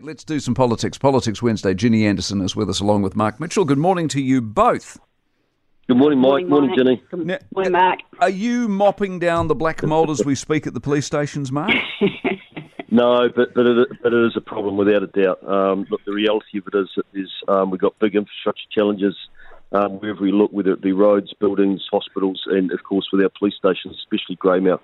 Let's 0.00 0.22
do 0.22 0.38
some 0.38 0.54
politics. 0.54 0.96
Politics 0.96 1.42
Wednesday. 1.42 1.74
Ginny 1.74 2.06
Andersen 2.06 2.40
is 2.40 2.54
with 2.54 2.70
us 2.70 2.78
along 2.78 3.02
with 3.02 3.16
Mark 3.16 3.40
Mitchell. 3.40 3.64
Good 3.64 3.78
morning 3.78 4.06
to 4.08 4.20
you 4.20 4.40
both. 4.40 4.96
Good 5.88 5.96
morning, 5.96 6.20
Mike. 6.20 6.46
Morning, 6.46 6.48
morning 6.48 6.74
Ginny. 6.76 7.02
Good 7.10 7.26
now, 7.26 7.38
morning, 7.52 7.72
Mark. 7.72 7.98
Are 8.20 8.30
you 8.30 8.68
mopping 8.68 9.18
down 9.18 9.48
the 9.48 9.56
black 9.56 9.82
mould 9.82 10.10
as 10.10 10.24
we 10.24 10.36
speak 10.36 10.68
at 10.68 10.74
the 10.74 10.80
police 10.80 11.04
stations, 11.04 11.50
Mark? 11.50 11.72
no, 12.92 13.28
but 13.34 13.54
but 13.54 13.66
it, 13.66 13.88
but 14.00 14.12
it 14.12 14.26
is 14.26 14.36
a 14.36 14.40
problem 14.40 14.76
without 14.76 15.02
a 15.02 15.08
doubt. 15.08 15.42
Um, 15.48 15.86
look, 15.90 16.04
the 16.04 16.12
reality 16.12 16.58
of 16.58 16.68
it 16.72 16.78
is, 16.78 17.04
is 17.14 17.30
um, 17.48 17.70
we've 17.70 17.80
got 17.80 17.98
big 17.98 18.14
infrastructure 18.14 18.68
challenges 18.70 19.16
um, 19.72 19.98
wherever 19.98 20.20
we 20.20 20.30
look, 20.30 20.52
whether 20.52 20.70
it 20.70 20.80
be 20.80 20.92
roads, 20.92 21.34
buildings, 21.40 21.84
hospitals, 21.90 22.42
and 22.46 22.70
of 22.70 22.84
course 22.84 23.08
with 23.12 23.20
our 23.22 23.30
police 23.36 23.54
stations, 23.58 23.96
especially 23.98 24.36
Greymouth, 24.36 24.80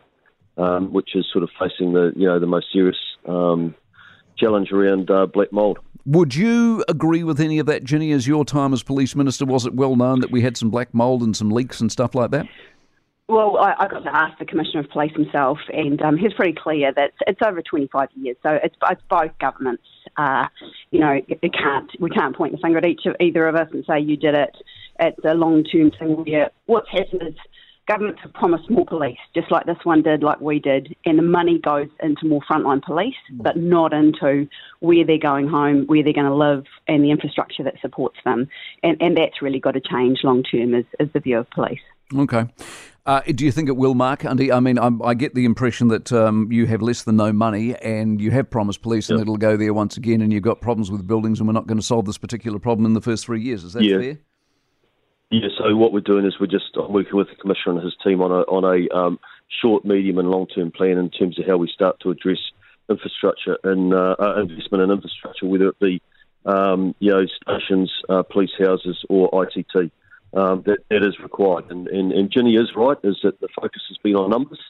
um, 0.57 0.93
which 0.93 1.15
is 1.15 1.25
sort 1.33 1.45
of 1.45 1.51
facing 1.57 1.93
the 1.93 2.13
you 2.17 2.27
know 2.27 2.41
the 2.41 2.47
most 2.47 2.67
serious 2.73 2.99
um, 3.29 3.77
challenge 4.37 4.73
around 4.73 5.11
uh, 5.11 5.27
black 5.27 5.53
mould. 5.53 5.79
Would 6.07 6.35
you 6.35 6.85
agree 6.87 7.25
with 7.25 7.41
any 7.41 7.59
of 7.59 7.67
that, 7.67 7.83
Ginny? 7.85 8.13
As 8.13 8.27
your 8.27 8.45
time 8.45 8.75
as 8.75 8.83
police 8.83 9.17
minister, 9.17 9.47
was 9.47 9.65
it 9.65 9.75
well 9.75 9.97
known 9.97 10.21
that 10.21 10.31
we 10.31 10.43
had 10.43 10.57
some 10.57 10.71
black 10.71 10.93
mould 10.93 11.23
and 11.23 11.35
some 11.35 11.51
leaks 11.51 11.81
and 11.81 11.91
stuff 11.91 12.15
like 12.15 12.31
that? 12.31 12.47
Well, 13.27 13.57
I, 13.57 13.75
I 13.79 13.89
got 13.89 14.01
to 14.01 14.15
ask 14.15 14.39
the 14.39 14.45
Commissioner 14.45 14.81
of 14.81 14.91
Police 14.91 15.13
himself, 15.15 15.59
and 15.73 16.01
um, 16.03 16.19
he's 16.19 16.35
pretty 16.35 16.53
clear 16.53 16.93
that 16.93 17.13
it's 17.27 17.41
over 17.43 17.63
25 17.63 18.11
years. 18.17 18.37
So 18.43 18.51
it's, 18.63 18.77
it's 18.91 19.01
both 19.09 19.31
governments. 19.41 19.85
Uh, 20.19 20.47
you 20.91 21.01
know, 21.01 21.21
it 21.27 21.53
can't 21.55 21.91
we 21.99 22.11
can't 22.11 22.37
point 22.37 22.53
the 22.53 22.59
finger 22.59 22.79
at 22.79 22.87
each 22.87 23.07
of 23.07 23.17
either 23.21 23.49
of 23.49 23.57
us 23.57 23.69
and 23.73 23.83
say 23.89 23.99
you 23.99 24.19
did 24.19 24.35
it. 24.35 24.55
It's 25.01 25.19
a 25.25 25.35
long-term 25.35 25.93
thing 25.99 26.25
where 26.25 26.51
what's 26.67 26.89
happened 26.91 27.23
is 27.29 27.35
governments 27.87 28.21
have 28.23 28.33
promised 28.33 28.71
more 28.71 28.87
police, 28.87 29.19
just 29.35 29.51
like 29.51 29.67
this 29.67 29.77
one 29.85 30.03
did, 30.03 30.23
like 30.23 30.41
we 30.41 30.59
did, 30.59 30.95
and 31.05 31.19
the 31.19 31.23
money 31.23 31.59
goes 31.59 31.89
into 32.03 32.27
more 32.27 32.41
frontline 32.51 32.83
police, 32.83 33.15
mm. 33.33 33.43
but 33.43 33.57
not 33.57 33.93
into 33.93 34.49
where 34.81 35.05
they're 35.05 35.19
going 35.19 35.49
home, 35.49 35.85
where 35.87 36.03
they're 36.03 36.13
going 36.13 36.27
to 36.27 36.35
live, 36.35 36.65
and 36.89 37.05
the 37.05 37.11
infrastructure 37.11 37.63
that 37.63 37.75
supports 37.81 38.17
them. 38.25 38.49
And, 38.83 39.01
and 39.01 39.17
that's 39.17 39.43
really 39.43 39.61
got 39.61 39.73
to 39.73 39.81
change 39.81 40.21
long 40.25 40.43
term, 40.43 40.75
is, 40.75 40.87
is 40.99 41.09
the 41.13 41.21
view 41.21 41.39
of 41.39 41.51
police. 41.51 41.81
Okay. 42.15 42.47
Uh, 43.07 43.21
do 43.21 43.45
you 43.45 43.53
think 43.53 43.69
it 43.69 43.77
will, 43.77 43.95
Mark? 43.95 44.25
Andy, 44.25 44.51
I 44.51 44.61
mean, 44.61 44.79
I'm, 44.79 45.03
i 45.03 45.13
get 45.13 45.35
the 45.35 45.45
impression 45.45 45.89
that 45.89 46.11
um, 46.11 46.51
you 46.51 46.67
have 46.67 46.81
less 46.81 47.03
than 47.03 47.17
no 47.17 47.35
money 47.35 47.77
and 47.77 48.19
you 48.19 48.31
have 48.31 48.49
promised 48.49 48.81
police 48.81 49.11
yep. 49.11 49.17
and 49.17 49.23
it'll 49.23 49.37
go 49.37 49.59
there 49.59 49.75
once 49.75 49.99
again 49.99 50.23
and 50.23 50.33
you've 50.33 50.43
got 50.43 50.63
problems 50.63 50.91
with 50.91 51.07
buildings 51.07 51.39
and 51.39 51.47
we're 51.47 51.53
not 51.53 51.67
going 51.67 51.79
to 51.79 51.85
solve 51.85 52.07
this 52.07 52.17
particular 52.17 52.59
problem 52.59 52.87
in 52.87 52.95
the 52.95 53.03
first 53.03 53.27
three 53.27 53.43
years. 53.43 53.63
Is 53.63 53.75
that 53.75 53.83
yeah. 53.83 53.99
fair? 53.99 54.19
Yeah, 55.35 55.49
so 55.59 55.75
what 55.75 55.93
we're 55.93 55.99
doing 55.99 56.27
is 56.27 56.39
we're 56.39 56.47
just 56.47 56.77
working 56.77 57.17
with 57.17 57.29
the 57.29 57.35
Commissioner 57.35 57.75
and 57.75 57.83
his 57.83 57.97
team 58.05 58.23
on 58.23 58.31
a, 58.31 58.43
on 58.43 58.63
a 58.63 58.97
um, 58.97 59.19
short, 59.61 59.85
medium, 59.85 60.19
and 60.19 60.31
long 60.31 60.47
term 60.47 60.71
plan 60.71 60.97
in 60.97 61.11
terms 61.11 61.41
of 61.41 61.45
how 61.45 61.57
we 61.57 61.69
start 61.69 61.99
to 62.01 62.11
address 62.11 62.39
infrastructure 62.89 63.59
and 63.65 63.93
uh, 63.93 64.15
uh, 64.17 64.41
investment 64.41 64.85
in 64.85 64.93
infrastructure, 64.93 65.47
whether 65.47 65.67
it 65.67 65.79
be 65.81 66.01
um, 66.47 66.95
you 67.01 67.11
know 67.11 67.27
stations, 67.43 67.91
uh, 68.09 68.23
police 68.23 68.53
houses, 68.57 69.05
or 69.09 69.29
ICT. 69.33 69.91
Um, 70.35 70.63
that, 70.67 70.79
that 70.91 71.05
is 71.05 71.19
required. 71.21 71.71
And, 71.71 71.89
and, 71.89 72.13
and 72.13 72.31
Ginny 72.31 72.55
is 72.55 72.71
right, 72.77 72.99
is 73.03 73.19
that 73.25 73.41
the 73.41 73.49
focus 73.55 73.83
has 73.89 73.99
been 73.99 74.17
on 74.17 74.31
numbers, 74.31 74.61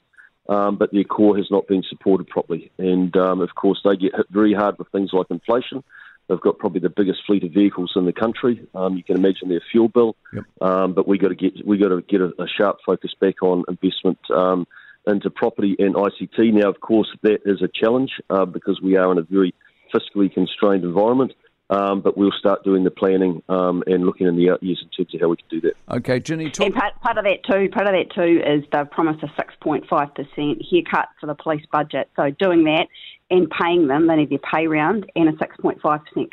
um, 0.48 0.76
but 0.76 0.92
their 0.92 1.04
core 1.04 1.36
has 1.36 1.50
not 1.50 1.66
been 1.66 1.82
supported 1.88 2.26
properly. 2.28 2.70
And 2.78 3.14
um, 3.18 3.40
of 3.42 3.54
course, 3.54 3.80
they 3.84 3.96
get 3.96 4.14
hit 4.14 4.26
very 4.30 4.54
hard 4.54 4.78
with 4.78 4.88
things 4.88 5.10
like 5.12 5.26
inflation. 5.30 5.82
They've 6.28 6.40
got 6.40 6.58
probably 6.58 6.80
the 6.80 6.90
biggest 6.90 7.20
fleet 7.26 7.44
of 7.44 7.52
vehicles 7.52 7.92
in 7.96 8.06
the 8.06 8.12
country. 8.12 8.66
Um, 8.74 8.96
you 8.96 9.04
can 9.04 9.16
imagine 9.16 9.48
their 9.48 9.62
fuel 9.70 9.88
bill, 9.88 10.16
yep. 10.32 10.44
um, 10.60 10.94
but 10.94 11.06
we 11.06 11.18
got 11.18 11.28
to 11.28 11.34
get 11.34 11.66
we 11.66 11.76
got 11.76 11.88
to 11.88 12.00
get 12.02 12.20
a, 12.22 12.32
a, 12.42 12.46
sharp 12.48 12.78
focus 12.84 13.12
back 13.20 13.42
on 13.42 13.64
investment 13.68 14.18
um, 14.34 14.66
into 15.06 15.28
property 15.28 15.76
and 15.78 15.94
ICT. 15.94 16.54
Now, 16.54 16.70
of 16.70 16.80
course, 16.80 17.08
that 17.22 17.40
is 17.44 17.60
a 17.60 17.68
challenge 17.68 18.12
uh, 18.30 18.46
because 18.46 18.80
we 18.82 18.96
are 18.96 19.12
in 19.12 19.18
a 19.18 19.22
very 19.22 19.54
fiscally 19.94 20.32
constrained 20.32 20.84
environment. 20.84 21.32
Um, 21.70 22.02
but 22.02 22.16
we'll 22.16 22.30
start 22.38 22.62
doing 22.62 22.84
the 22.84 22.90
planning 22.90 23.42
um, 23.48 23.82
and 23.86 24.04
looking 24.04 24.26
in 24.26 24.36
the 24.36 24.50
out 24.50 24.62
years 24.62 24.84
in 24.84 24.90
terms 24.90 25.14
of 25.14 25.20
how 25.22 25.28
we 25.28 25.36
can 25.36 25.46
do 25.48 25.60
that. 25.62 25.72
Okay, 25.96 26.20
Ginny. 26.20 26.50
Talk- 26.50 26.66
and 26.66 26.74
part, 26.74 27.00
part, 27.00 27.16
of 27.16 27.24
that 27.24 27.42
too. 27.50 27.70
Part 27.70 27.86
of 27.86 27.94
that 27.94 28.14
too 28.14 28.42
is 28.46 28.64
they've 28.70 28.90
promised 28.90 29.22
a 29.22 29.32
six 29.34 29.54
point 29.60 29.86
five 29.88 30.14
percent 30.14 30.62
haircut 30.70 31.08
for 31.18 31.26
the 31.26 31.34
police 31.34 31.64
budget. 31.72 32.10
So 32.16 32.30
doing 32.38 32.64
that 32.64 32.86
and 33.34 33.50
paying 33.50 33.88
them, 33.88 34.06
they 34.06 34.16
need 34.16 34.30
their 34.30 34.38
pay 34.38 34.66
round 34.66 35.10
and 35.16 35.28
a 35.28 35.32
6.5% 35.32 35.80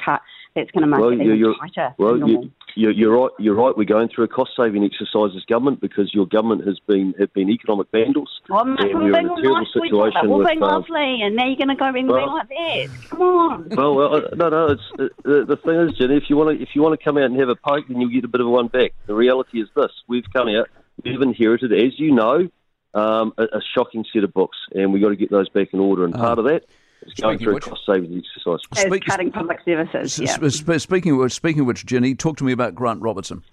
cut. 0.03 0.21
That's 0.55 0.69
going 0.71 0.81
to 0.81 0.87
make 0.87 0.99
well, 0.99 1.09
it 1.11 1.21
even 1.21 1.37
you're, 1.37 1.55
tighter. 1.55 1.95
Well, 1.97 2.17
you, 2.17 2.89
are 2.89 2.91
you're 2.91 3.17
right. 3.17 3.31
You're 3.39 3.55
right. 3.55 3.75
We're 3.75 3.85
going 3.85 4.09
through 4.09 4.25
a 4.25 4.27
cost 4.27 4.51
saving 4.57 4.83
exercise 4.83 5.31
as 5.33 5.45
government 5.45 5.79
because 5.79 6.13
your 6.13 6.25
government 6.25 6.67
has 6.67 6.77
been 6.85 7.13
have 7.19 7.33
been 7.33 7.49
economic 7.49 7.87
vandals. 7.93 8.29
Well, 8.49 8.63
and 8.63 8.77
we're 8.77 9.17
in 9.17 9.25
a 9.27 9.29
terrible 9.29 9.53
nice 9.53 9.67
situation. 9.71 10.29
We're 10.29 10.45
being 10.45 10.61
um, 10.61 10.69
lovely, 10.69 11.21
and 11.21 11.37
now 11.37 11.47
you're 11.47 11.55
going 11.55 11.69
to 11.69 11.75
go 11.75 11.93
being 11.93 12.07
well, 12.07 12.35
like 12.35 12.49
that. 12.49 12.89
Come 13.09 13.21
on. 13.21 13.69
Well, 13.69 13.95
well 13.95 14.21
no, 14.35 14.49
no. 14.49 14.67
It's 14.67 14.81
uh, 14.99 15.07
the, 15.23 15.45
the 15.45 15.55
thing 15.55 15.75
is, 15.87 15.97
Ginny. 15.97 16.17
If 16.17 16.29
you 16.29 16.35
want 16.35 16.57
to, 16.57 16.61
if 16.61 16.75
you 16.75 16.81
want 16.81 16.99
to 16.99 17.03
come 17.03 17.17
out 17.17 17.23
and 17.23 17.39
have 17.39 17.47
a 17.47 17.55
poke, 17.55 17.87
then 17.87 18.01
you'll 18.01 18.11
get 18.11 18.25
a 18.25 18.27
bit 18.27 18.41
of 18.41 18.47
one 18.47 18.67
back. 18.67 18.91
The 19.05 19.15
reality 19.15 19.61
is 19.61 19.69
this: 19.73 19.91
we've 20.09 20.25
come 20.33 20.49
out, 20.49 20.67
we've 21.01 21.21
inherited, 21.21 21.71
as 21.71 21.97
you 21.97 22.13
know, 22.13 22.49
um, 22.93 23.33
a, 23.37 23.43
a, 23.43 23.61
shocking 23.73 24.03
set 24.11 24.25
of 24.25 24.33
books, 24.33 24.57
and 24.75 24.91
we've 24.91 25.01
got 25.01 25.09
to 25.09 25.15
get 25.15 25.31
those 25.31 25.47
back 25.47 25.69
in 25.71 25.79
order. 25.79 26.03
And 26.03 26.13
uh, 26.13 26.19
part 26.19 26.39
of 26.39 26.45
that 26.45 26.65
it's 27.01 27.19
going 27.19 27.39
through 27.39 27.55
which, 27.55 27.63
cost 27.65 27.81
savings 27.85 28.23
exercise. 28.35 28.59
Speak, 28.85 29.05
cutting 29.05 29.31
public 29.31 29.59
services. 29.65 30.19
Yeah. 30.19 30.49
Sp- 30.49 30.79
speaking 30.79 31.13
of 31.13 31.17
which, 31.19 31.33
speaking 31.33 31.61
of 31.61 31.67
which, 31.67 31.85
Ginny, 31.85 32.15
talk 32.15 32.37
to 32.37 32.43
me 32.43 32.51
about 32.51 32.75
Grant 32.75 33.01
Robertson. 33.01 33.43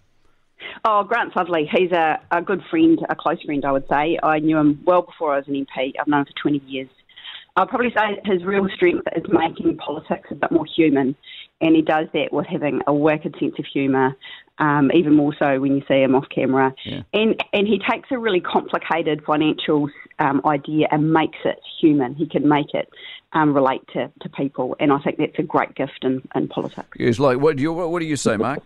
Oh, 0.84 1.04
Grant's 1.04 1.34
lovely. 1.34 1.69
He's 1.72 1.92
a, 1.92 2.20
a 2.31 2.42
good 2.42 2.62
friend, 2.70 2.98
a 3.09 3.16
close 3.16 3.42
friend, 3.42 3.64
I 3.64 3.72
would 3.72 3.86
say. 3.88 4.19
I 4.22 4.38
knew 4.38 4.59
him 4.59 4.81
well 4.84 5.03
before 5.03 5.34
I 5.34 5.38
was 5.38 5.48
an 5.48 5.54
MP. 5.54 5.92
I've 6.00 6.06
known 6.06 6.20
him 6.20 6.26
for 6.26 6.50
20 6.50 6.59
years. 6.66 6.88
I'd 7.56 7.69
probably 7.69 7.91
say 7.91 8.20
his 8.25 8.44
real 8.44 8.69
strength 8.75 9.09
is 9.16 9.25
making 9.28 9.76
politics 9.78 10.28
a 10.30 10.36
bit 10.36 10.53
more 10.53 10.66
human, 10.76 11.16
and 11.60 11.75
he 11.75 11.82
does 11.82 12.06
that 12.12 12.32
with 12.32 12.47
having 12.47 12.80
a 12.86 12.94
wicked 12.94 13.34
sense 13.41 13.54
of 13.59 13.65
humour, 13.72 14.16
um, 14.58 14.91
even 14.92 15.14
more 15.14 15.34
so 15.38 15.60
when 15.60 15.76
you 15.76 15.82
see 15.88 16.02
him 16.02 16.14
off 16.14 16.26
camera. 16.28 16.74
Yeah. 16.84 17.02
And 17.12 17.42
and 17.52 17.66
he 17.66 17.78
takes 17.78 18.08
a 18.10 18.19
really 18.19 18.41
complicated 18.41 19.24
financial 19.24 19.88
um, 20.19 20.41
idea 20.44 20.88
and 20.91 21.12
makes 21.12 21.38
it 21.44 21.60
human. 21.80 22.14
He 22.14 22.26
can 22.26 22.48
make 22.48 22.74
it 22.74 22.88
um, 23.32 23.54
relate 23.54 23.82
to, 23.92 24.10
to 24.22 24.28
people, 24.28 24.76
and 24.80 24.92
I 24.92 24.98
think 24.98 25.18
that's 25.18 25.38
a 25.38 25.42
great 25.42 25.74
gift 25.74 26.02
in, 26.02 26.22
in 26.34 26.48
politics. 26.48 26.88
Yes, 26.98 27.18
like 27.18 27.38
what 27.38 27.56
do 27.56 27.62
you 27.62 27.72
what 27.72 28.00
do 28.00 28.06
you 28.06 28.16
say, 28.16 28.36
Mark? 28.38 28.62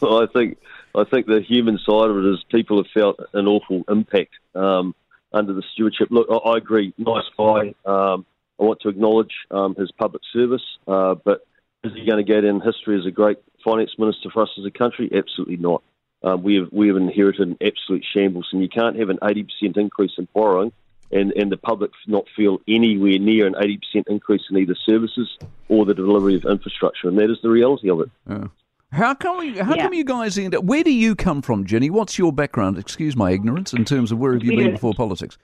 well, 0.00 0.22
I 0.22 0.26
think 0.26 0.58
I 0.94 1.04
think 1.04 1.26
the 1.26 1.40
human 1.40 1.78
side 1.78 2.10
of 2.10 2.16
it 2.16 2.24
is 2.24 2.44
people 2.50 2.78
have 2.78 2.90
felt 2.92 3.20
an 3.34 3.46
awful 3.46 3.84
impact 3.88 4.34
um, 4.54 4.94
under 5.32 5.52
the 5.52 5.62
stewardship. 5.72 6.08
Look, 6.10 6.28
I, 6.30 6.34
I 6.34 6.56
agree, 6.56 6.92
nice 6.98 7.24
guy. 7.36 7.74
Um, 7.84 8.26
I 8.58 8.64
want 8.64 8.80
to 8.80 8.88
acknowledge 8.88 9.32
um, 9.50 9.74
his 9.74 9.92
public 9.92 10.22
service, 10.32 10.62
uh, 10.88 11.14
but 11.14 11.46
is 11.86 11.94
he 11.94 12.04
going 12.04 12.24
to 12.24 12.32
go 12.32 12.40
down 12.40 12.60
history 12.60 12.98
as 12.98 13.06
a 13.06 13.10
great 13.10 13.38
finance 13.64 13.92
minister 13.98 14.30
for 14.30 14.42
us 14.42 14.50
as 14.58 14.64
a 14.64 14.70
country? 14.70 15.10
Absolutely 15.12 15.56
not. 15.56 15.82
Um, 16.22 16.42
we 16.42 16.56
have 16.56 16.68
we 16.72 16.88
have 16.88 16.96
inherited 16.96 17.48
an 17.48 17.56
absolute 17.60 18.04
shambles, 18.12 18.48
and 18.52 18.62
you 18.62 18.68
can't 18.68 18.98
have 18.98 19.10
an 19.10 19.18
eighty 19.22 19.44
percent 19.44 19.76
increase 19.76 20.12
in 20.18 20.28
borrowing 20.34 20.72
and, 21.10 21.32
and 21.32 21.50
the 21.50 21.56
public 21.56 21.90
not 22.06 22.24
feel 22.34 22.60
anywhere 22.66 23.18
near 23.18 23.46
an 23.46 23.54
80% 23.54 24.04
increase 24.08 24.42
in 24.50 24.56
either 24.56 24.74
services 24.74 25.38
or 25.68 25.84
the 25.84 25.94
delivery 25.94 26.34
of 26.34 26.44
infrastructure. 26.44 27.08
And 27.08 27.18
that 27.18 27.30
is 27.30 27.38
the 27.42 27.50
reality 27.50 27.90
of 27.90 28.00
it. 28.00 28.10
Yeah. 28.28 28.46
How 28.92 29.14
come 29.14 29.38
we, 29.38 29.58
how 29.58 29.74
yeah. 29.74 29.82
come 29.82 29.94
you 29.94 30.04
guys 30.04 30.38
end 30.38 30.54
up? 30.54 30.64
Where 30.64 30.84
do 30.84 30.92
you 30.92 31.14
come 31.14 31.42
from, 31.42 31.66
Ginny? 31.66 31.90
What's 31.90 32.18
your 32.18 32.32
background? 32.32 32.78
Excuse 32.78 33.16
my 33.16 33.32
ignorance 33.32 33.72
in 33.72 33.84
terms 33.84 34.12
of 34.12 34.18
where 34.18 34.32
have 34.32 34.44
you 34.44 34.56
been 34.56 34.72
before 34.72 34.94
politics? 34.94 35.36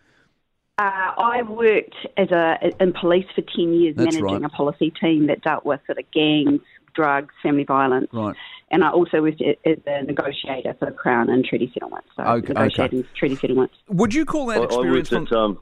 Uh, 0.83 1.13
I 1.17 1.43
worked 1.43 1.95
as 2.17 2.33
a 2.33 2.59
in 2.81 2.93
police 2.93 3.27
for 3.37 3.43
ten 3.43 3.73
years, 3.73 3.95
That's 3.95 4.17
managing 4.17 4.43
right. 4.43 4.45
a 4.45 4.49
policy 4.49 4.93
team 5.01 5.29
that 5.29 5.41
dealt 5.43 5.65
with 5.65 5.79
sort 5.87 5.99
of 5.99 6.11
gangs, 6.11 6.61
drugs, 6.93 7.33
family 7.41 7.63
violence. 7.63 8.09
Right. 8.13 8.35
And 8.73 8.83
I 8.83 8.91
also 8.91 9.23
worked 9.23 9.41
as 9.41 9.79
a 9.87 10.03
negotiator 10.03 10.75
for 10.81 10.87
the 10.87 10.91
Crown 10.91 11.31
and 11.31 11.45
treaty 11.45 11.71
settlements. 11.73 12.09
So 12.17 12.25
okay, 12.25 12.49
negotiating 12.49 13.01
okay. 13.01 13.09
treaty 13.15 13.37
settlements. 13.37 13.75
Would 13.91 14.13
you 14.13 14.25
call 14.25 14.47
that 14.47 14.61
I, 14.61 14.65
experience 14.65 15.13
I 15.13 15.17
from... 15.17 15.27
At, 15.27 15.33
um, 15.33 15.59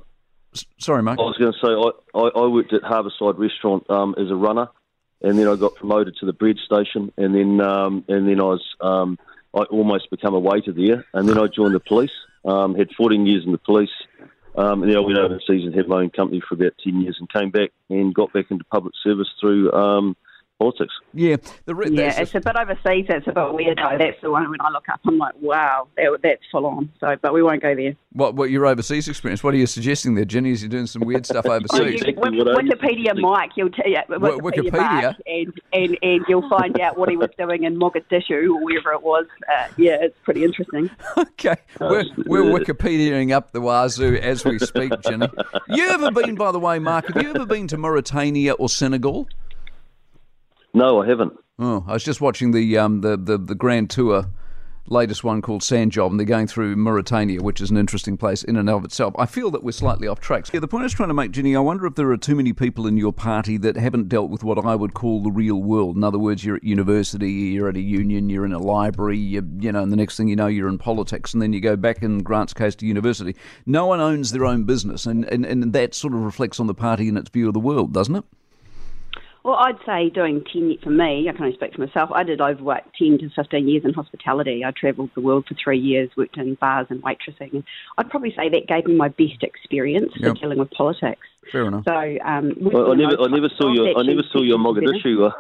Sorry, 0.79 1.03
Mark. 1.03 1.19
I 1.19 1.23
was 1.23 1.37
going 1.37 1.53
to 1.53 1.59
say 1.59 1.69
I, 1.69 2.19
I, 2.19 2.45
I, 2.45 2.47
worked 2.47 2.73
at 2.73 2.83
Harbourside 2.83 3.39
Restaurant 3.39 3.89
um, 3.91 4.15
as 4.17 4.31
a 4.31 4.37
runner, 4.37 4.69
and 5.21 5.39
then 5.39 5.49
I 5.49 5.57
got 5.57 5.75
promoted 5.75 6.17
to 6.21 6.27
the 6.27 6.33
bread 6.33 6.57
station, 6.65 7.13
and 7.19 7.35
then 7.35 7.61
um, 7.61 8.05
and 8.09 8.27
then 8.27 8.41
I 8.41 8.45
was 8.45 8.65
um, 8.81 9.19
I 9.55 9.65
almost 9.65 10.11
become 10.11 10.35
a 10.35 10.41
waiter 10.41 10.73
there, 10.73 11.05
and 11.13 11.29
then 11.29 11.37
I 11.37 11.47
joined 11.47 11.75
the 11.75 11.81
police. 11.81 12.15
Um, 12.43 12.75
had 12.75 12.91
14 12.97 13.27
years 13.27 13.45
in 13.45 13.53
the 13.53 13.59
police, 13.59 13.91
um, 14.61 14.83
and 14.83 14.91
then 14.91 14.99
I 14.99 15.01
went 15.01 15.19
overseas 15.19 15.65
and 15.65 15.93
own 15.93 16.11
company 16.11 16.43
for 16.47 16.55
about 16.55 16.73
10 16.85 17.01
years, 17.01 17.17
and 17.19 17.33
came 17.33 17.51
back 17.51 17.71
and 17.89 18.15
got 18.15 18.33
back 18.33 18.51
into 18.51 18.65
public 18.65 18.95
service 19.03 19.29
through 19.41 19.73
um, 19.73 20.17
politics. 20.61 20.93
Yeah, 21.15 21.37
the, 21.65 21.75
yeah, 21.91 22.21
it's 22.21 22.35
a 22.35 22.41
bit 22.41 22.55
overseas. 22.55 23.07
That's 23.09 23.27
a 23.27 23.33
bit 23.33 23.55
weird 23.55 23.79
though. 23.79 23.97
That's 23.99 24.21
the 24.21 24.31
one 24.31 24.49
when 24.51 24.61
I 24.61 24.69
look 24.69 24.89
up, 24.89 25.01
I'm 25.07 25.17
like, 25.17 25.35
wow, 25.41 25.89
that, 25.97 26.19
that's 26.23 26.43
full 26.53 26.67
on. 26.67 26.93
So, 27.01 27.17
but 27.21 27.33
we 27.33 27.43
won't 27.43 27.63
go 27.63 27.75
there. 27.75 27.97
What, 28.13 28.35
what 28.35 28.51
your 28.51 28.67
overseas 28.67 29.09
experience? 29.09 29.43
What 29.43 29.55
are 29.55 29.57
you 29.57 29.67
suggesting 29.67 30.15
there, 30.15 30.25
Ginny? 30.25 30.51
Is 30.51 30.63
you 30.63 30.69
doing 30.69 30.87
some 30.87 31.03
weird 31.03 31.25
stuff 31.25 31.47
overseas? 31.47 32.03
oh, 32.05 32.31
you, 32.31 32.45
Wikipedia, 32.45 33.19
Mike, 33.19 33.53
you'll 33.57 33.71
tell 33.71 33.89
you. 33.89 33.99
Wikipedia, 34.09 34.41
Wikipedia? 34.41 35.17
and, 35.27 35.61
and 35.73 35.99
and 36.03 36.25
you'll 36.29 36.49
find 36.49 36.79
out 36.81 36.99
what 36.99 37.09
he 37.09 37.17
was 37.17 37.31
doing 37.39 37.65
in 37.65 37.79
Mogadishu 37.79 38.55
or 38.55 38.63
wherever 38.63 38.93
it 38.93 39.03
was. 39.03 39.27
Uh, 39.51 39.69
yeah, 39.79 39.97
it's 40.01 40.19
pretty 40.25 40.45
interesting. 40.45 40.91
okay, 41.17 41.57
we're, 41.81 42.05
we're 42.27 42.43
Wikipediaing 42.43 43.33
up 43.33 43.53
the 43.53 43.61
wazoo 43.61 44.17
as 44.17 44.45
we 44.45 44.59
speak, 44.59 44.93
Ginny. 45.07 45.29
You 45.69 45.89
ever 45.89 46.11
been, 46.11 46.35
by 46.35 46.53
the 46.53 46.61
way, 46.61 46.79
Mark? 46.79 47.07
Have 47.07 47.23
you 47.23 47.31
ever 47.31 47.47
been 47.47 47.67
to 47.69 47.79
Mauritania 47.79 48.53
or 48.53 48.69
Senegal? 48.69 49.29
No, 50.73 51.03
I 51.03 51.07
haven't. 51.07 51.33
Oh, 51.59 51.85
I 51.87 51.93
was 51.93 52.05
just 52.05 52.21
watching 52.21 52.53
the 52.53 52.79
um, 52.79 53.01
the, 53.01 53.17
the 53.17 53.39
the 53.39 53.55
Grand 53.55 53.91
Tour 53.91 54.27
latest 54.91 55.23
one 55.23 55.41
called 55.41 55.63
Sand 55.63 55.93
Job, 55.93 56.11
and 56.11 56.19
they're 56.19 56.27
going 56.27 56.47
through 56.47 56.75
Mauritania, 56.77 57.41
which 57.43 57.61
is 57.61 57.71
an 57.71 57.77
interesting 57.77 58.17
place 58.17 58.43
in 58.43 58.57
and 58.57 58.69
of 58.69 58.85
itself. 58.85 59.15
I 59.19 59.27
feel 59.27 59.51
that 59.53 59.63
we're 59.63 59.73
slightly 59.73 60.09
off 60.09 60.21
track. 60.21 60.53
Yeah, 60.53 60.61
the 60.61 60.69
point 60.69 60.83
I 60.83 60.87
was 60.87 60.95
trying 60.95 61.11
to 61.11 61.15
make, 61.15 61.31
Ginny, 61.31 61.55
I 61.55 61.61
wonder 61.61 61.87
if 61.87 61.95
there 61.95 62.11
are 62.11 62.17
too 62.17 62.35
many 62.35 62.53
people 62.53 62.87
in 62.87 62.97
your 62.97 63.13
party 63.13 63.57
that 63.59 63.77
haven't 63.77 64.09
dealt 64.09 64.31
with 64.31 64.43
what 64.43 64.65
I 64.65 64.75
would 64.75 64.95
call 64.95 65.23
the 65.23 65.31
real 65.31 65.63
world. 65.63 65.97
In 65.97 66.05
other 66.05 66.19
words, 66.19 66.45
you're 66.45 66.57
at 66.57 66.65
university, 66.65 67.31
you're 67.31 67.69
at 67.69 67.77
a 67.77 67.81
union, 67.81 68.29
you're 68.29 68.45
in 68.47 68.53
a 68.53 68.59
library, 68.59 69.19
you, 69.19 69.49
you 69.61 69.71
know, 69.71 69.83
and 69.83 69.93
the 69.93 69.97
next 69.97 70.17
thing 70.17 70.29
you 70.29 70.37
know, 70.37 70.49
you're 70.49 70.69
in 70.69 70.79
politics, 70.79 71.33
and 71.33 71.43
then 71.43 71.53
you 71.53 71.61
go 71.61 71.77
back 71.77 72.03
in 72.03 72.19
Grant's 72.19 72.55
case 72.55 72.75
to 72.77 72.87
university. 72.87 73.37
No 73.67 73.87
one 73.87 74.01
owns 74.01 74.33
their 74.33 74.45
own 74.45 74.65
business, 74.65 75.07
and, 75.07 75.25
and, 75.27 75.47
and 75.47 75.73
that 75.73 75.95
sort 75.95 76.15
of 76.15 76.21
reflects 76.21 76.59
on 76.59 76.67
the 76.67 76.75
party 76.75 77.09
and 77.09 77.17
its 77.19 77.31
view 77.31 77.49
of 77.49 77.55
the 77.55 77.61
world, 77.61 77.93
doesn't 77.93 78.17
it? 78.17 78.25
Well, 79.43 79.55
I'd 79.55 79.79
say 79.87 80.11
doing 80.11 80.45
10, 80.53 80.79
for 80.83 80.91
me, 80.91 81.27
I 81.29 81.33
can 81.33 81.45
only 81.45 81.57
speak 81.57 81.75
for 81.75 81.81
myself, 81.81 82.11
I 82.13 82.25
did 82.25 82.41
over 82.41 82.81
10 82.99 83.19
to 83.19 83.31
15 83.31 83.69
years 83.69 83.85
in 83.85 83.95
hospitality. 83.95 84.65
I 84.65 84.71
travelled 84.71 85.11
the 85.15 85.23
world 85.23 85.47
for 85.49 85.55
three 85.55 85.79
years, 85.79 86.11
worked 86.17 86.37
in 86.37 86.55
bars 86.57 86.89
and 86.91 87.03
waitressing. 87.03 87.55
And 87.55 87.65
I'd 87.97 88.11
probably 88.11 88.35
say 88.37 88.51
that 88.51 88.67
gave 88.69 88.87
me 88.87 88.95
my 88.95 89.09
best 89.09 89.43
experience 89.43 90.13
yep. 90.17 90.35
for 90.35 90.41
dealing 90.41 90.59
with 90.59 90.71
politics. 90.73 91.27
Fair 91.51 91.65
enough. 91.65 91.85
So, 91.87 92.19
um, 92.25 92.53
well, 92.61 92.93
I, 92.93 92.95
never, 92.95 93.21
I 93.21 93.27
never 93.29 93.49
saw 93.57 93.73
your, 93.73 93.99
I 93.99 94.03
never 94.03 94.23
saw 94.31 94.43
your 94.43 94.59
Mogadishu. 94.59 95.33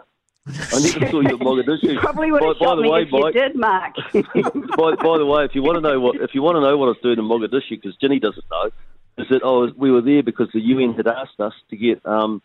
I 0.46 0.50
never 0.50 1.10
saw 1.10 1.20
your 1.20 1.38
Mogadishu. 1.38 1.98
Probably 1.98 2.32
would 2.32 2.42
have 2.42 2.58
by, 2.58 2.64
shot 2.64 2.70
by 2.70 2.76
the 2.76 2.82
me 2.82 2.90
way, 2.90 3.02
if 3.02 3.10
Mike, 3.12 3.34
you 3.34 3.40
did, 3.40 3.56
Mark. 3.56 3.94
by, 4.76 4.94
by 4.96 5.18
the 5.18 5.26
way, 5.26 5.44
if 5.44 5.54
you 5.54 5.62
want 5.62 5.76
to 5.76 5.82
know 5.82 6.00
what 6.00 6.16
if 6.16 6.34
you 6.34 6.40
want 6.40 6.56
to 6.56 6.62
know 6.62 6.76
what 6.78 6.86
I 6.86 6.88
was 6.88 6.98
doing 7.02 7.18
in 7.18 7.24
Mogadishu, 7.26 7.70
because 7.70 7.94
Ginny 7.96 8.18
doesn't 8.18 8.44
know, 8.50 8.70
is 9.18 9.28
that 9.28 9.42
I 9.42 9.50
was, 9.50 9.72
we 9.76 9.90
were 9.90 10.00
there 10.00 10.22
because 10.22 10.48
the 10.54 10.60
UN 10.60 10.94
had 10.94 11.06
asked 11.06 11.38
us 11.38 11.52
to 11.68 11.76
get 11.76 12.04
um, 12.06 12.40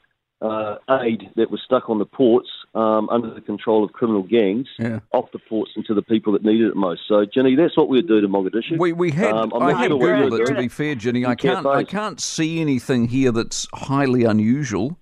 uh, 0.45 0.77
aid 1.01 1.29
that 1.35 1.49
was 1.49 1.61
stuck 1.65 1.89
on 1.89 1.99
the 1.99 2.05
ports 2.05 2.49
um, 2.73 3.09
under 3.09 3.33
the 3.33 3.41
control 3.41 3.83
of 3.83 3.91
criminal 3.93 4.23
gangs 4.23 4.67
yeah. 4.77 4.99
off 5.11 5.31
the 5.31 5.39
ports 5.39 5.71
and 5.75 5.85
to 5.85 5.93
the 5.93 6.01
people 6.01 6.33
that 6.33 6.43
needed 6.43 6.67
it 6.67 6.75
most. 6.75 7.01
So, 7.07 7.25
Ginny, 7.25 7.55
that's 7.55 7.75
what 7.77 7.89
we 7.89 7.97
would 7.97 8.07
do 8.07 8.21
to 8.21 8.27
Mogadishu. 8.27 8.77
We, 8.77 8.93
we 8.93 9.11
had, 9.11 9.31
um, 9.31 9.53
I 9.53 9.73
had 9.73 9.89
sure 9.89 9.99
Googled 9.99 10.39
it, 10.39 10.45
to 10.47 10.55
be 10.55 10.67
fair, 10.67 10.95
Ginny. 10.95 11.25
I 11.25 11.35
can't, 11.35 11.65
I 11.65 11.83
can't 11.83 12.19
see 12.19 12.61
anything 12.61 13.07
here 13.07 13.31
that's 13.31 13.67
highly 13.73 14.23
unusual. 14.23 14.97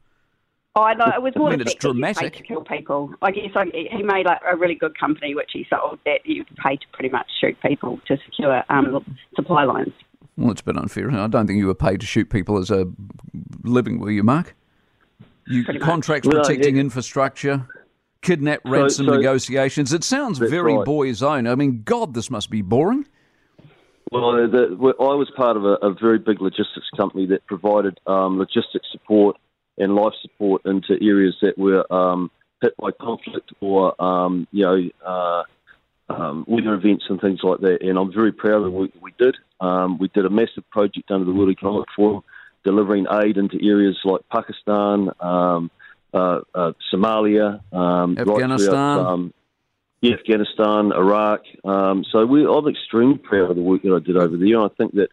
Oh, 0.75 0.81
I 0.81 0.95
know. 0.95 1.05
It 1.05 1.21
was 1.21 1.33
more 1.35 1.49
I 1.49 1.51
mean, 1.51 1.61
it's 1.61 1.75
dramatic. 1.75 2.35
to 2.37 2.43
kill 2.43 2.63
people. 2.63 3.13
I 3.21 3.29
guess 3.29 3.51
like, 3.53 3.71
he 3.73 4.01
made 4.01 4.25
like, 4.25 4.39
a 4.49 4.55
really 4.55 4.73
good 4.73 4.97
company, 4.97 5.35
which 5.35 5.51
he 5.53 5.67
sold, 5.69 5.99
that 6.05 6.25
you 6.25 6.45
paid 6.63 6.81
to 6.81 6.87
pretty 6.93 7.09
much 7.09 7.27
shoot 7.39 7.55
people 7.61 7.99
to 8.07 8.17
secure 8.25 8.63
um, 8.69 9.05
supply 9.35 9.65
lines. 9.65 9.93
Well, 10.35 10.49
it's 10.49 10.61
a 10.61 10.63
bit 10.63 10.77
unfair. 10.77 11.11
I 11.11 11.27
don't 11.27 11.45
think 11.45 11.59
you 11.59 11.67
were 11.67 11.75
paid 11.75 11.99
to 11.99 12.07
shoot 12.07 12.31
people 12.31 12.57
as 12.57 12.71
a 12.71 12.87
living, 13.63 13.99
were 13.99 14.09
you, 14.09 14.23
Mark? 14.23 14.55
You 15.47 15.63
contracts 15.79 16.27
much. 16.27 16.35
protecting 16.35 16.75
well, 16.75 16.81
infrastructure, 16.81 17.67
kidnap 18.21 18.61
ransom 18.65 19.05
so, 19.05 19.11
so 19.11 19.17
negotiations. 19.17 19.93
It 19.93 20.03
sounds 20.03 20.39
very 20.39 20.75
right. 20.75 20.85
boy's 20.85 21.21
own. 21.21 21.47
I 21.47 21.55
mean, 21.55 21.83
God, 21.83 22.13
this 22.13 22.29
must 22.29 22.49
be 22.49 22.61
boring. 22.61 23.05
Well, 24.11 24.33
the, 24.47 24.93
I 24.99 25.15
was 25.15 25.31
part 25.35 25.57
of 25.57 25.65
a, 25.65 25.73
a, 25.81 25.93
very 25.93 26.19
big 26.19 26.39
logistics 26.39 26.89
company 26.95 27.25
that 27.27 27.45
provided 27.47 27.99
um, 28.05 28.37
logistics 28.37 28.87
support 28.91 29.37
and 29.77 29.95
life 29.95 30.13
support 30.21 30.61
into 30.65 30.93
areas 31.01 31.35
that 31.41 31.57
were 31.57 31.91
um, 31.91 32.29
hit 32.61 32.77
by 32.77 32.91
conflict 32.91 33.51
or 33.59 33.99
um, 34.01 34.47
you 34.51 34.63
know 34.63 34.89
uh, 35.05 35.43
um, 36.09 36.45
weather 36.47 36.75
events 36.75 37.05
and 37.09 37.19
things 37.21 37.39
like 37.43 37.59
that. 37.61 37.79
And 37.81 37.97
I'm 37.97 38.13
very 38.13 38.31
proud 38.31 38.57
of 38.57 38.63
the 38.65 38.71
work 38.71 38.93
that 38.93 39.01
we 39.01 39.13
did. 39.17 39.35
Um, 39.59 39.97
we 39.97 40.09
did 40.09 40.25
a 40.25 40.29
massive 40.29 40.69
project 40.69 41.09
under 41.09 41.25
the 41.25 41.33
World 41.33 41.49
Economic 41.49 41.87
Forum 41.95 42.23
delivering 42.63 43.07
aid 43.11 43.37
into 43.37 43.57
areas 43.63 43.97
like 44.03 44.21
Pakistan, 44.29 45.09
um, 45.19 45.71
uh, 46.13 46.41
uh, 46.53 46.71
Somalia, 46.93 47.61
um, 47.73 48.17
Afghanistan. 48.17 48.97
Right 48.97 49.13
um, 49.13 49.33
yeah, 50.01 50.15
Afghanistan, 50.15 50.91
Iraq. 50.91 51.43
Um, 51.63 52.03
so 52.11 52.25
we, 52.25 52.45
I'm 52.45 52.67
extremely 52.67 53.17
proud 53.17 53.51
of 53.51 53.55
the 53.55 53.61
work 53.61 53.83
that 53.83 53.93
I 53.93 54.05
did 54.05 54.17
over 54.17 54.35
there. 54.35 54.59
And 54.59 54.65
I 54.65 54.67
think 54.75 54.93
that, 54.95 55.09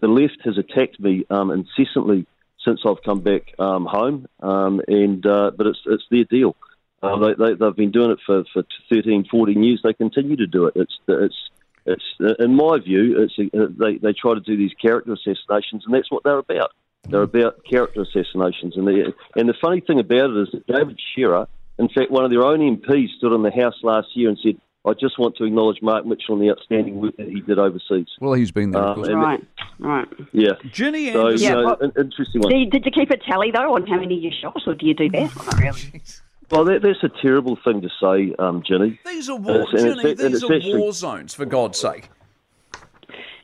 the 0.00 0.08
left 0.08 0.38
has 0.44 0.56
attacked 0.56 0.98
me 0.98 1.24
um, 1.28 1.50
incessantly 1.50 2.26
since 2.64 2.80
I've 2.86 3.02
come 3.04 3.20
back 3.20 3.52
um, 3.58 3.84
home, 3.84 4.26
um, 4.40 4.80
and 4.88 5.24
uh, 5.26 5.50
but 5.56 5.66
it's 5.66 5.80
it's 5.84 6.04
their 6.10 6.24
deal. 6.24 6.56
Uh, 7.02 7.18
they, 7.18 7.34
they, 7.34 7.54
they've 7.54 7.76
been 7.76 7.90
doing 7.90 8.12
it 8.12 8.18
for, 8.24 8.44
for 8.54 8.62
13, 8.90 9.26
14 9.30 9.62
years. 9.62 9.80
They 9.82 9.92
continue 9.92 10.36
to 10.36 10.46
do 10.46 10.66
it. 10.66 10.74
It's 10.76 10.98
it's 11.08 11.36
it's 11.84 12.38
in 12.38 12.54
my 12.54 12.78
view, 12.78 13.18
it's 13.18 13.54
uh, 13.54 13.66
they 13.76 13.98
they 13.98 14.12
try 14.12 14.34
to 14.34 14.40
do 14.40 14.56
these 14.56 14.72
character 14.80 15.12
assassinations, 15.12 15.84
and 15.84 15.94
that's 15.94 16.10
what 16.10 16.22
they're 16.22 16.38
about. 16.38 16.72
They're 17.08 17.22
about 17.22 17.64
character 17.68 18.02
assassinations. 18.02 18.76
And 18.76 18.86
the, 18.86 19.12
and 19.34 19.48
the 19.48 19.54
funny 19.60 19.80
thing 19.80 19.98
about 19.98 20.30
it 20.30 20.42
is 20.42 20.48
that 20.52 20.66
David 20.66 21.00
Shearer, 21.14 21.46
in 21.78 21.88
fact, 21.88 22.10
one 22.10 22.24
of 22.24 22.30
their 22.30 22.42
own 22.42 22.60
MPs, 22.60 23.08
stood 23.18 23.34
in 23.34 23.42
the 23.42 23.50
House 23.50 23.74
last 23.82 24.08
year 24.14 24.28
and 24.28 24.38
said, 24.42 24.56
I 24.84 24.94
just 24.94 25.18
want 25.18 25.36
to 25.36 25.44
acknowledge 25.44 25.78
Mark 25.80 26.04
Mitchell 26.06 26.34
and 26.34 26.42
the 26.42 26.50
outstanding 26.50 27.00
work 27.00 27.16
that 27.16 27.28
he 27.28 27.40
did 27.40 27.58
overseas. 27.58 28.06
Well, 28.20 28.32
he's 28.32 28.50
been 28.50 28.72
there, 28.72 28.82
uh, 28.82 28.96
right, 28.96 29.40
right. 29.78 30.08
Yeah. 30.32 30.52
Ginny 30.72 31.12
so, 31.12 31.26
Andersen. 31.28 31.46
Yeah, 31.46 31.54
well, 31.54 31.78
interesting 31.96 32.40
one. 32.40 32.52
Did, 32.52 32.70
did, 32.70 32.86
you 32.86 32.90
keep 32.90 33.10
a 33.10 33.16
tally, 33.16 33.52
though, 33.52 33.76
on 33.76 33.86
how 33.86 34.00
many 34.00 34.16
you 34.16 34.30
shot, 34.40 34.60
or 34.66 34.74
do 34.74 34.86
you 34.86 34.94
do 34.94 35.08
that? 35.10 35.36
Not 35.36 35.58
really. 35.60 36.02
Well, 36.50 36.64
that, 36.64 36.82
that's 36.82 37.02
a 37.04 37.22
terrible 37.22 37.56
thing 37.64 37.80
to 37.80 37.88
say, 38.00 38.34
um, 38.40 38.62
Ginny. 38.66 38.98
These 39.06 39.28
are 39.28 39.36
war, 39.36 39.66
Ginny, 39.70 40.14
these 40.14 40.42
are 40.42 40.52
actually, 40.52 40.76
war 40.76 40.92
zones, 40.92 41.32
for 41.32 41.46
God's 41.46 41.78
sake. 41.78 42.10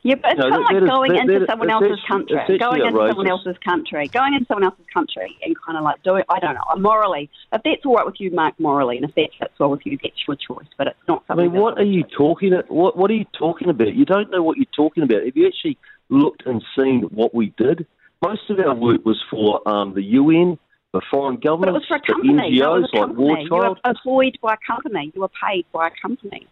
Yeah, 0.03 0.15
but 0.15 0.31
it's 0.31 0.39
no, 0.39 0.49
kind 0.49 0.77
of 0.77 0.83
like 0.83 0.87
going 0.87 1.15
is, 1.15 1.21
into 1.21 1.45
someone 1.47 1.69
else's 1.69 1.99
country, 2.07 2.57
going 2.57 2.81
into 2.81 3.07
someone 3.07 3.27
else's 3.27 3.57
country, 3.63 4.07
going 4.07 4.33
into 4.33 4.45
someone 4.47 4.63
else's 4.63 4.85
country, 4.93 5.37
and 5.43 5.55
kind 5.61 5.77
of 5.77 5.83
like 5.83 6.01
doing. 6.03 6.23
I 6.29 6.39
don't 6.39 6.55
know. 6.55 6.61
Morally, 6.77 7.29
if 7.51 7.61
that's 7.63 7.85
all 7.85 7.95
right 7.95 8.05
with 8.05 8.19
you, 8.19 8.31
Mark, 8.31 8.57
morally, 8.59 8.97
and 8.97 9.05
if 9.05 9.15
that 9.15 9.29
fits 9.37 9.53
well 9.59 9.71
with 9.71 9.85
you, 9.85 9.97
that's 10.01 10.15
your 10.27 10.37
choice. 10.37 10.67
But 10.77 10.87
it's 10.87 10.99
not 11.07 11.23
something. 11.27 11.49
I 11.49 11.51
mean, 11.51 11.61
what 11.61 11.77
are 11.77 11.83
you 11.83 12.03
talking? 12.03 12.53
What 12.69 12.95
What 12.95 13.11
are 13.11 13.15
you 13.15 13.25
talking 13.37 13.69
about? 13.69 13.93
You 13.93 14.05
don't 14.05 14.31
know 14.31 14.41
what 14.41 14.57
you're 14.57 14.65
talking 14.75 15.03
about. 15.03 15.25
Have 15.25 15.35
you 15.35 15.47
actually 15.47 15.77
looked 16.09 16.45
and 16.45 16.63
seen 16.77 17.01
what 17.11 17.35
we 17.35 17.53
did? 17.57 17.85
Most 18.21 18.49
of 18.49 18.59
our 18.59 18.75
work 18.75 19.05
was 19.05 19.21
for 19.29 19.67
um, 19.67 19.93
the 19.93 20.03
UN, 20.03 20.57
the 20.93 21.01
foreign 21.11 21.37
governments, 21.37 21.85
but 21.89 21.95
it 21.95 22.01
was 22.01 22.03
for 22.05 22.13
a 22.13 22.13
company. 22.13 22.59
the 22.59 22.65
NGOs 22.65 22.93
like 22.93 23.17
War 23.17 23.35
Child. 23.35 23.49
You 23.51 23.55
were 23.55 23.75
employed 23.85 24.37
by 24.41 24.53
a 24.55 24.57
company. 24.65 25.11
You 25.13 25.21
were 25.21 25.29
paid 25.29 25.65
by 25.71 25.87
a 25.87 25.91
company. 26.01 26.47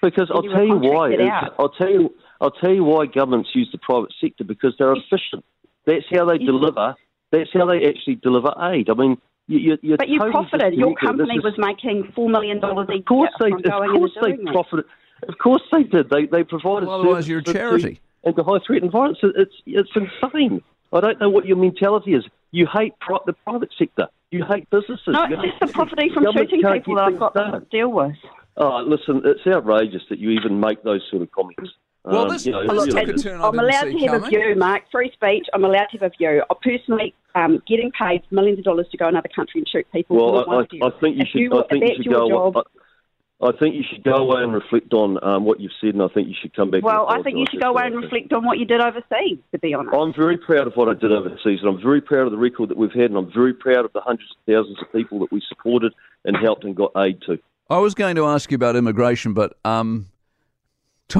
Because 0.00 0.30
I'll 0.34 0.42
tell 0.42 0.64
you 0.64 0.76
why. 0.76 1.14
I'll 1.58 1.68
tell 1.70 1.88
you. 1.88 2.12
I'll 2.42 2.50
tell 2.50 2.74
you 2.74 2.82
why 2.82 3.06
governments 3.06 3.50
use 3.54 3.68
the 3.70 3.78
private 3.78 4.12
sector 4.20 4.42
because 4.42 4.74
they're 4.76 4.92
efficient. 4.92 5.44
That's 5.86 6.04
how 6.10 6.24
they 6.24 6.38
deliver. 6.38 6.96
That's 7.30 7.48
how 7.54 7.66
they 7.66 7.86
actually 7.86 8.16
deliver 8.16 8.52
aid. 8.60 8.90
I 8.90 8.94
mean, 8.94 9.16
you, 9.46 9.78
you're 9.80 9.96
but 9.96 10.08
you 10.08 10.18
totally 10.18 10.32
profited. 10.32 10.74
Your 10.74 10.94
company 10.96 11.36
is, 11.36 11.44
was 11.44 11.54
making 11.56 12.10
four 12.16 12.28
million 12.28 12.58
dollars 12.58 12.88
each. 12.92 13.00
Of 13.00 13.06
course 13.06 13.30
they. 13.40 13.52
Of 13.52 13.62
course 13.62 14.10
they 14.20 14.36
profited. 14.36 14.84
Of 15.28 15.38
course 15.38 15.62
they 15.70 15.84
did. 15.84 16.10
They 16.10 16.26
they 16.26 16.42
provided. 16.42 16.88
Well, 16.88 17.00
otherwise, 17.00 17.28
you're 17.28 17.38
a 17.38 17.44
charity. 17.44 18.00
And 18.24 18.36
high 18.36 18.58
threat 18.66 18.82
environments. 18.82 19.20
It's 19.22 19.54
it's 19.64 19.90
insane. 19.94 20.62
I 20.92 21.00
don't 21.00 21.20
know 21.20 21.30
what 21.30 21.46
your 21.46 21.56
mentality 21.56 22.14
is. 22.14 22.24
You 22.50 22.66
hate 22.66 22.98
pri- 22.98 23.18
the 23.24 23.32
private 23.32 23.70
sector. 23.78 24.08
You 24.32 24.44
hate 24.44 24.68
businesses. 24.70 25.06
No, 25.08 25.24
it's 25.24 25.42
just 25.42 25.60
the 25.60 25.66
property 25.68 26.10
from 26.12 26.26
shooting 26.34 26.62
people 26.62 26.96
that 26.96 27.04
I've 27.04 27.18
got 27.18 27.34
to 27.34 27.60
deal 27.70 27.90
with. 27.92 28.16
Oh, 28.56 28.82
listen, 28.86 29.22
it's 29.24 29.46
outrageous 29.46 30.02
that 30.10 30.18
you 30.18 30.30
even 30.30 30.60
make 30.60 30.82
those 30.82 31.02
sort 31.10 31.22
of 31.22 31.30
comments. 31.30 31.70
Well, 32.04 32.28
this, 32.28 32.46
um, 32.46 32.52
you 32.52 32.66
know, 32.66 32.74
look, 32.74 33.08
a 33.08 33.12
turn 33.12 33.40
I'm 33.40 33.58
allowed 33.58 33.84
to 33.84 33.98
have 33.98 34.22
coming. 34.22 34.24
a 34.24 34.28
view, 34.28 34.54
Mark. 34.56 34.82
Free 34.90 35.12
speech. 35.12 35.46
I'm 35.54 35.64
allowed 35.64 35.86
to 35.92 35.98
have 35.98 36.02
a 36.02 36.16
view. 36.16 36.42
I 36.50 36.54
personally, 36.60 37.14
um, 37.36 37.62
getting 37.68 37.92
paid 37.92 38.22
millions 38.32 38.58
of 38.58 38.64
dollars 38.64 38.88
to 38.90 38.96
go 38.96 39.06
another 39.06 39.28
country 39.34 39.60
and 39.60 39.68
shoot 39.68 39.86
people. 39.92 40.16
Well, 40.16 40.50
I, 40.50 40.56
I, 40.56 40.88
I, 40.88 41.00
think 41.00 41.16
you 41.16 41.24
should. 41.30 41.40
You, 41.40 41.62
I 41.62 41.68
think 41.68 41.84
you 41.84 42.02
should 42.02 42.12
go. 42.12 42.28
Job, 42.28 42.56
I, 42.56 43.46
I, 43.46 43.52
think 43.56 43.76
you 43.76 43.84
should 43.88 44.02
go 44.02 44.16
away 44.16 44.42
and 44.42 44.52
reflect 44.52 44.92
on 44.92 45.22
um, 45.22 45.44
what 45.44 45.60
you've 45.60 45.72
said, 45.80 45.94
and 45.94 46.02
I 46.02 46.08
think 46.08 46.26
you 46.26 46.34
should 46.40 46.56
come 46.56 46.72
back. 46.72 46.82
Well, 46.82 47.06
I 47.08 47.22
think 47.22 47.38
you 47.38 47.46
should 47.48 47.62
go 47.62 47.70
away 47.70 47.86
and 47.86 47.94
reflect 47.94 48.32
on 48.32 48.44
what 48.44 48.58
you 48.58 48.64
did 48.64 48.80
overseas. 48.80 49.38
To 49.52 49.58
be 49.60 49.72
honest, 49.72 49.94
I'm 49.94 50.12
very 50.12 50.36
proud 50.36 50.66
of 50.66 50.74
what 50.74 50.88
I 50.88 50.94
did 50.94 51.12
overseas, 51.12 51.60
and 51.62 51.68
I'm 51.68 51.80
very 51.80 52.00
proud 52.00 52.26
of 52.26 52.32
the 52.32 52.38
record 52.38 52.70
that 52.70 52.76
we've 52.76 52.92
had, 52.92 53.10
and 53.10 53.16
I'm 53.16 53.32
very 53.32 53.54
proud 53.54 53.84
of 53.84 53.92
the 53.92 54.00
hundreds 54.00 54.30
of 54.32 54.52
thousands 54.52 54.78
of 54.82 54.90
people 54.90 55.20
that 55.20 55.30
we 55.30 55.40
supported 55.48 55.92
and 56.24 56.36
helped 56.36 56.64
and 56.64 56.74
got 56.74 56.90
aid 56.96 57.22
to. 57.26 57.38
I 57.70 57.78
was 57.78 57.94
going 57.94 58.16
to 58.16 58.26
ask 58.26 58.50
you 58.50 58.56
about 58.56 58.74
immigration, 58.74 59.34
but 59.34 59.56
um, 59.64 60.08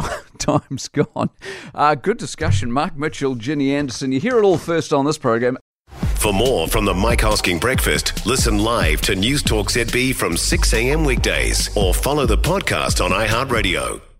time's 0.38 0.88
gone. 0.88 1.30
Uh, 1.74 1.94
good 1.94 2.18
discussion. 2.18 2.72
Mark 2.72 2.96
Mitchell, 2.96 3.34
Ginny 3.34 3.74
Andersen. 3.74 4.12
You 4.12 4.20
hear 4.20 4.38
it 4.38 4.44
all 4.44 4.58
first 4.58 4.92
on 4.92 5.04
this 5.04 5.18
program. 5.18 5.58
For 6.22 6.32
more 6.32 6.68
from 6.68 6.84
the 6.84 6.94
Mike 6.94 7.20
Hosking 7.20 7.60
Breakfast, 7.60 8.24
listen 8.26 8.58
live 8.58 9.00
to 9.02 9.14
Newstalk 9.14 9.66
ZB 9.66 10.14
from 10.14 10.36
6 10.36 10.72
a.m. 10.74 11.04
weekdays 11.04 11.76
or 11.76 11.92
follow 11.92 12.26
the 12.26 12.38
podcast 12.38 13.04
on 13.04 13.10
iHeartRadio. 13.10 14.11